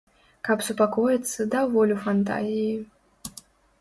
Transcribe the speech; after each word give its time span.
Каб 0.47 0.63
супакоіцца, 0.67 1.47
даў 1.57 1.65
волю 1.75 1.95
фантазіі. 2.07 2.73